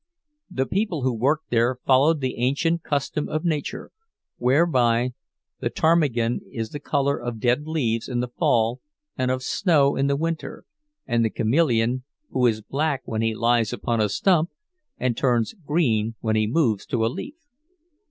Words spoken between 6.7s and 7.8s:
the color of dead